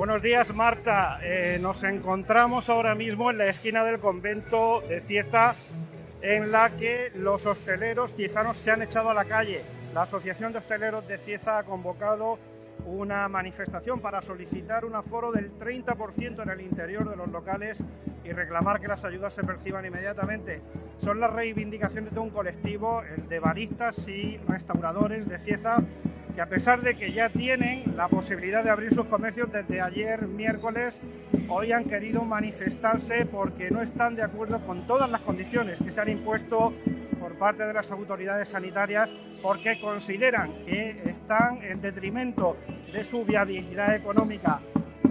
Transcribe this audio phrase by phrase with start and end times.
[0.00, 1.20] Buenos días, Marta.
[1.22, 5.54] Eh, nos encontramos ahora mismo en la esquina del convento de Cieza,
[6.22, 9.60] en la que los hosteleros ciezanos se han echado a la calle.
[9.92, 12.38] La Asociación de Hosteleros de Cieza ha convocado
[12.86, 17.76] una manifestación para solicitar un aforo del 30% en el interior de los locales
[18.24, 20.62] y reclamar que las ayudas se perciban inmediatamente.
[21.04, 25.76] Son las reivindicaciones de un colectivo, el de baristas y restauradores de Cieza,
[26.34, 30.26] que a pesar de que ya tienen la posibilidad de abrir sus comercios desde ayer
[30.26, 31.00] miércoles,
[31.48, 36.00] hoy han querido manifestarse porque no están de acuerdo con todas las condiciones que se
[36.00, 36.72] han impuesto
[37.18, 39.10] por parte de las autoridades sanitarias
[39.42, 42.56] porque consideran que están en detrimento
[42.92, 44.60] de su viabilidad económica.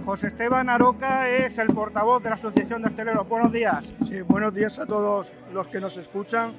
[0.04, 3.28] José Esteban Aroca es el portavoz de la Asociación de Hosteleros.
[3.28, 3.94] Buenos días.
[4.08, 6.52] Sí, buenos días a todos los que nos escuchan.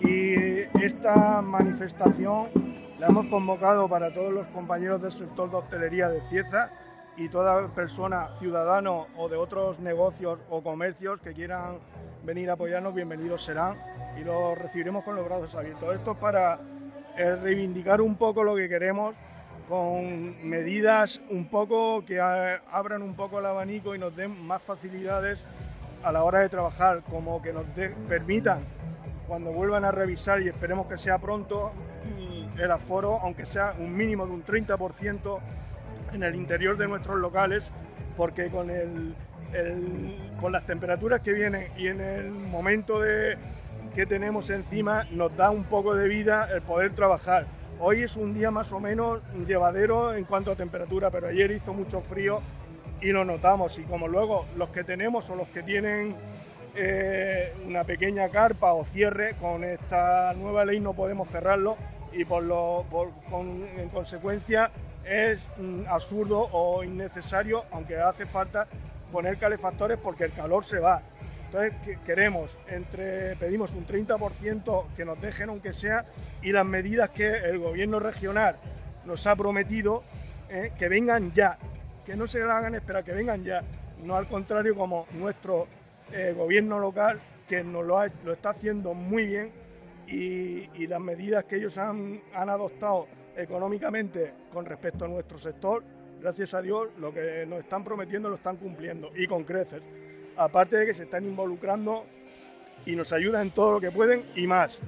[0.00, 0.34] Y
[0.82, 2.63] esta manifestación
[2.98, 6.70] la hemos convocado para todos los compañeros del sector de hostelería de Cieza
[7.16, 11.78] y toda persona, ciudadano o de otros negocios o comercios que quieran
[12.24, 13.76] venir a apoyarnos, bienvenidos serán
[14.18, 15.94] y los recibiremos con los brazos abiertos.
[15.94, 16.58] Esto es para
[17.16, 19.14] eh, reivindicar un poco lo que queremos
[19.68, 25.42] con medidas un poco que abran un poco el abanico y nos den más facilidades
[26.02, 27.64] a la hora de trabajar, como que nos
[28.08, 28.60] permitan
[29.26, 31.72] cuando vuelvan a revisar y esperemos que sea pronto
[32.58, 35.38] el aforo, aunque sea un mínimo de un 30%
[36.12, 37.70] en el interior de nuestros locales,
[38.16, 39.14] porque con, el,
[40.40, 43.36] con las temperaturas que vienen y en el momento de,
[43.94, 47.46] que tenemos encima nos da un poco de vida el poder trabajar.
[47.80, 51.72] Hoy es un día más o menos llevadero en cuanto a temperatura, pero ayer hizo
[51.72, 52.40] mucho frío
[53.00, 53.78] y lo notamos.
[53.78, 56.14] Y como luego los que tenemos o los que tienen
[56.76, 61.76] eh, una pequeña carpa o cierre, con esta nueva ley no podemos cerrarlo,
[62.16, 62.84] y por lo,
[63.76, 64.70] en consecuencia
[65.04, 68.66] es mm, absurdo o innecesario, aunque hace falta
[69.12, 71.02] poner calefactores porque el calor se va.
[71.46, 76.04] Entonces queremos, entre, pedimos un 30% que nos dejen aunque sea
[76.42, 78.56] y las medidas que el gobierno regional
[79.04, 80.02] nos ha prometido
[80.48, 81.58] eh, que vengan ya,
[82.04, 83.62] que no se la hagan esperar, que vengan ya,
[84.02, 85.68] no al contrario como nuestro
[86.12, 89.63] eh, gobierno local que nos lo, lo está haciendo muy bien
[90.06, 93.06] y, las medidas que ellos han, adoptado
[93.36, 95.82] económicamente con respecto a nuestro sector,
[96.20, 99.82] gracias a Dios, lo que nos están prometiendo lo están cumpliendo y con creces.
[100.36, 102.04] Aparte de que se están involucrando
[102.86, 104.80] y nos ayudan en todo lo que pueden y más.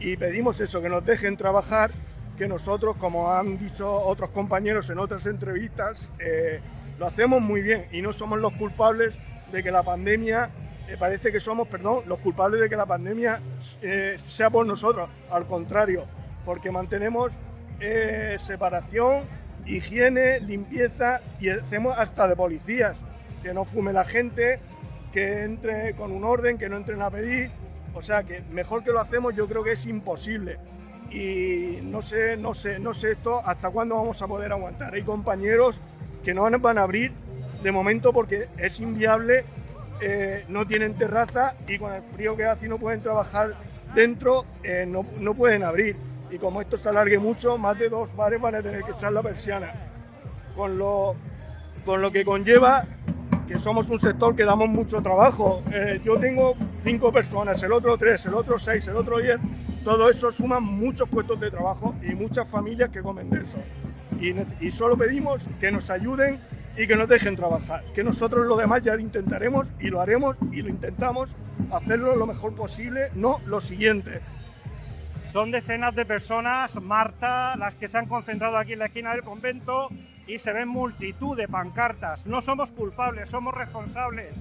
[0.00, 1.90] Y pedimos eso, que nos dejen trabajar,
[2.36, 6.60] que nosotros, como han dicho otros compañeros en otras entrevistas, eh,
[6.98, 9.14] lo hacemos muy bien y no somos los culpables
[9.50, 10.50] de que la pandemia
[10.98, 13.40] parece que somos, perdón, los culpables de que la pandemia
[13.80, 15.08] eh, sea por nosotros.
[15.30, 16.04] Al contrario,
[16.44, 17.32] porque mantenemos
[17.80, 19.24] eh, separación,
[19.66, 22.96] higiene, limpieza y hacemos hasta de policías.
[23.42, 24.60] Que no fume la gente,
[25.12, 27.50] que entre con un orden, que no entren a pedir.
[27.94, 30.58] O sea que mejor que lo hacemos yo creo que es imposible.
[31.10, 34.94] Y no sé, no sé, no sé esto hasta cuándo vamos a poder aguantar.
[34.94, 35.78] Hay compañeros
[36.24, 37.12] que no van a abrir
[37.62, 39.44] de momento porque es inviable
[40.04, 43.54] eh, no tienen terraza y con el frío que hace no pueden trabajar
[43.94, 45.96] dentro, eh, no, no, pueden abrir.
[46.28, 49.12] Y como esto se alargue mucho, más de dos bares van a tener que echar
[49.12, 49.72] la persiana.
[50.56, 51.14] Con lo,
[51.84, 52.84] con lo que conlleva
[53.46, 55.62] que somos un sector que damos mucho trabajo.
[55.72, 59.38] Eh, yo tengo cinco personas, el otro tres, el otro seis, el otro diez.
[59.84, 63.58] Todo eso suma muchos puestos de trabajo y muchas familias que comen de eso.
[64.60, 66.38] Y solo pedimos que nos ayuden
[66.76, 67.84] y que nos dejen trabajar.
[67.94, 71.28] Que nosotros lo demás ya lo intentaremos y lo haremos y lo intentamos
[71.70, 74.20] hacerlo lo mejor posible, no lo siguiente.
[75.32, 79.22] Son decenas de personas, Marta, las que se han concentrado aquí en la esquina del
[79.22, 79.88] convento
[80.26, 82.26] y se ven multitud de pancartas.
[82.26, 84.34] No somos culpables, somos responsables.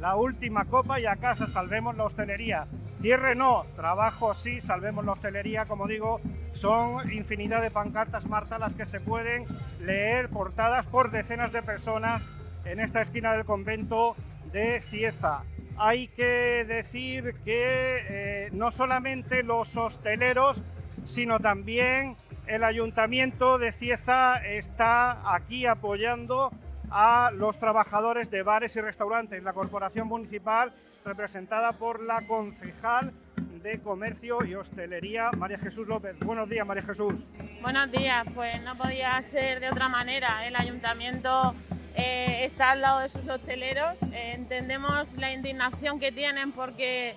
[0.00, 2.66] La última copa y a casa salvemos la hostelería.
[3.00, 6.20] Cierre no, trabajo sí, salvemos la hostelería, como digo,
[6.54, 9.44] son infinidad de pancartas, Marta, las que se pueden
[9.80, 12.26] leer portadas por decenas de personas
[12.64, 14.16] en esta esquina del convento
[14.52, 15.42] de Cieza.
[15.76, 20.62] Hay que decir que eh, no solamente los hosteleros,
[21.04, 26.50] sino también el ayuntamiento de Cieza está aquí apoyando
[26.90, 29.42] a los trabajadores de bares y restaurantes.
[29.42, 30.72] La corporación municipal,
[31.04, 36.18] representada por la concejal de Comercio y Hostelería, María Jesús López.
[36.20, 37.14] Buenos días, María Jesús.
[37.62, 40.46] Buenos días, pues no podía ser de otra manera.
[40.46, 41.54] El ayuntamiento
[41.96, 43.96] eh, está al lado de sus hosteleros.
[44.12, 47.14] Eh, entendemos la indignación que tienen porque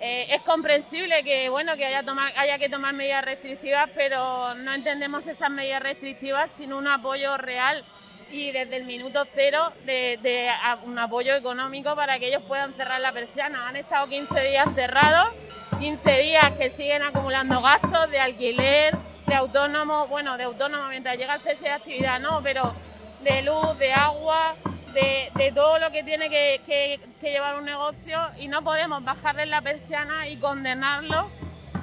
[0.00, 2.04] eh, es comprensible que bueno que haya,
[2.36, 7.84] haya que tomar medidas restrictivas, pero no entendemos esas medidas restrictivas sin un apoyo real
[8.30, 10.50] y desde el minuto cero de,
[10.84, 13.68] un apoyo económico para que ellos puedan cerrar la persiana.
[13.68, 15.34] Han estado 15 días cerrados,
[15.78, 18.96] 15 días que siguen acumulando gastos de alquiler,
[19.26, 22.74] de autónomo, bueno, de autónomo mientras llega el cese de actividad no, pero
[23.22, 24.54] de luz, de agua,
[24.92, 30.28] de, todo lo que tiene que, llevar un negocio y no podemos bajarles la persiana
[30.28, 31.26] y condenarlos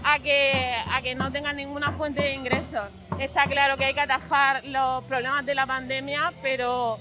[0.04, 2.90] a que, a que no tengan ninguna fuente de ingresos.
[3.20, 7.00] Está claro que hay que atajar los problemas de la pandemia, pero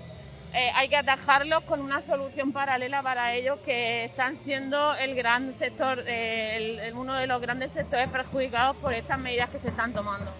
[0.52, 5.52] eh, hay que atajarlos con una solución paralela para ellos que están siendo el gran
[5.54, 10.30] sector, eh, uno de los grandes sectores perjudicados por estas medidas que se están tomando.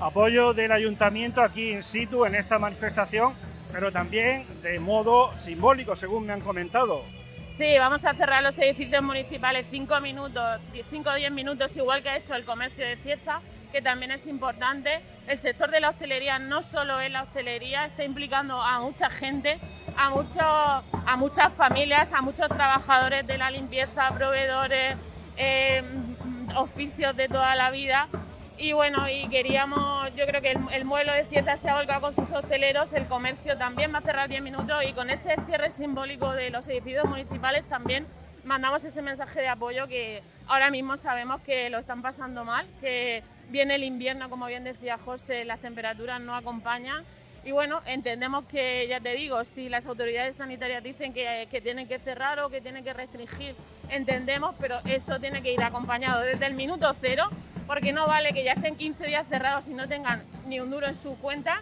[0.00, 3.34] Apoyo del ayuntamiento aquí in situ en esta manifestación,
[3.72, 7.02] pero también de modo simbólico, según me han comentado.
[7.58, 10.60] Sí, vamos a cerrar los edificios municipales cinco minutos,
[10.90, 13.42] cinco o diez minutos, igual que ha hecho el comercio de fiesta
[13.74, 15.00] que también es importante.
[15.26, 19.58] El sector de la hostelería no solo es la hostelería, está implicando a mucha gente,
[19.96, 24.96] a, muchos, a muchas familias, a muchos trabajadores de la limpieza, proveedores,
[25.36, 25.82] eh,
[26.56, 28.06] oficios de toda la vida.
[28.56, 32.14] Y bueno, y queríamos, yo creo que el, el de fiesta se ha volcado con
[32.14, 36.30] sus hosteleros, el comercio también va a cerrar 10 minutos y con ese cierre simbólico
[36.30, 38.06] de los edificios municipales también
[38.44, 43.22] mandamos ese mensaje de apoyo que ahora mismo sabemos que lo están pasando mal, que
[43.50, 47.04] Viene el invierno, como bien decía José, las temperaturas no acompañan.
[47.44, 51.98] Y bueno, entendemos que, ya te digo, si las autoridades sanitarias dicen que, tienen que
[51.98, 53.54] cerrar o que tienen que restringir,
[53.90, 57.28] entendemos, pero eso tiene que ir acompañado desde el minuto cero,
[57.66, 60.86] porque no vale que ya estén 15 días cerrados y no tengan ni un duro
[60.86, 61.60] en su cuenta,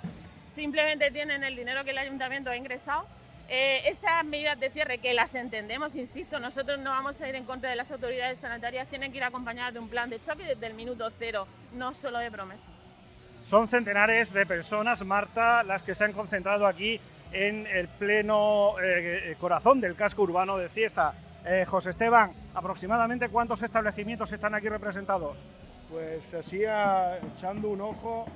[0.55, 3.05] simplemente tienen el dinero que el ayuntamiento ha ingresado
[3.49, 7.45] eh, esas medidas de cierre que las entendemos, insisto, nosotros no vamos a ir en
[7.45, 10.67] contra de las autoridades sanitarias, tienen que ir acompañadas de un plan de choque desde
[10.67, 12.65] el minuto cero, no solo de promesa.
[13.45, 17.01] Son centenares de personas, Marta, las que se han concentrado aquí
[17.33, 21.13] en el pleno eh, corazón del casco urbano de Cieza.
[21.45, 25.37] Eh, José Esteban, aproximadamente cuántos establecimientos están aquí representados?
[25.91, 26.63] Pues así
[27.37, 28.27] echando un ojo,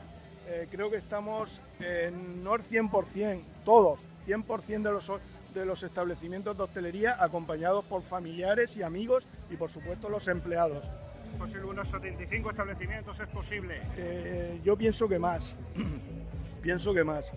[0.71, 5.11] creo que estamos en no el 100%, todos, 100% de los,
[5.55, 10.85] de los establecimientos de hostelería acompañados por familiares y amigos y por supuesto los empleados.
[11.33, 13.21] ¿Es posible unos 75 establecimientos?
[13.21, 13.81] ¿Es posible?
[13.97, 15.55] Eh, yo pienso que más,
[16.63, 17.31] pienso que más.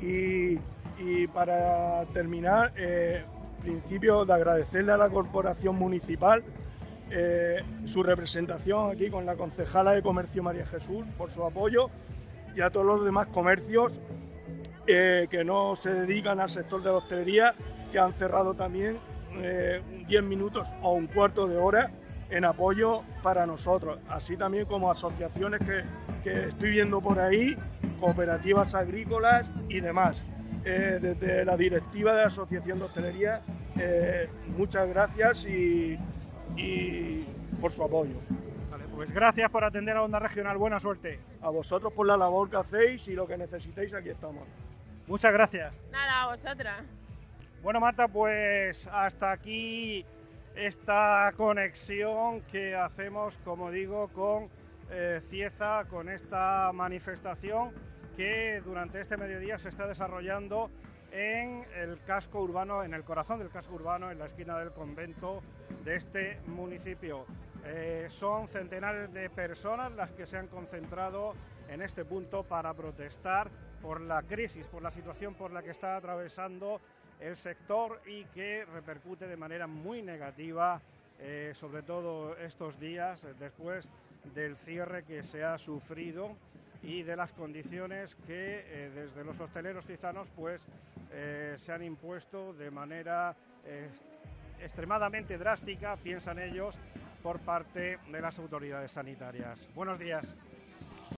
[0.00, 0.58] Y,
[1.28, 3.24] para terminar, eh,
[3.62, 6.42] principio de agradecerle a la corporación municipal
[7.10, 11.90] eh, su representación aquí con la concejala de Comercio María Jesús por su apoyo
[12.54, 13.92] y a todos los demás comercios
[14.86, 17.54] eh, que no se dedican al sector de la hostelería,
[17.92, 18.98] que han cerrado también
[19.32, 21.90] 10 eh, minutos o un cuarto de hora
[22.30, 25.84] en apoyo para nosotros, así también como asociaciones que,
[26.24, 27.56] que estoy viendo por ahí,
[28.00, 30.20] cooperativas agrícolas y demás.
[30.64, 33.42] Eh, desde la directiva de la Asociación de Hostelería,
[34.56, 35.98] muchas gracias y,
[36.56, 37.26] y
[37.60, 38.14] por su apoyo.
[38.70, 41.20] Vale, pues gracias por atender a Onda Regional, buena suerte.
[41.40, 44.44] A vosotros por la labor que hacéis y lo que necesitéis, aquí estamos.
[45.06, 45.72] Muchas gracias.
[45.90, 46.84] Nada, a vosotras.
[47.62, 50.04] Bueno, Marta, pues hasta aquí
[50.54, 54.48] esta conexión que hacemos, como digo, con
[54.90, 57.70] eh, Cieza, con esta manifestación
[58.16, 60.70] que durante este mediodía se está desarrollando
[61.12, 65.42] en el casco urbano, en el corazón del casco urbano, en la esquina del convento
[65.84, 67.26] de este municipio.
[67.64, 71.34] Eh, son centenares de personas las que se han concentrado
[71.72, 73.50] en este punto para protestar
[73.80, 76.80] por la crisis, por la situación por la que está atravesando
[77.20, 80.80] el sector y que repercute de manera muy negativa,
[81.18, 83.86] eh, sobre todo estos días, eh, después
[84.34, 86.36] del cierre que se ha sufrido
[86.82, 90.66] y de las condiciones que eh, desde los hosteleros cizanos pues
[91.56, 93.36] se han impuesto de manera
[94.58, 96.74] extremadamente drástica, piensan ellos,
[97.22, 99.68] por parte de las autoridades sanitarias.
[99.74, 100.26] Buenos días.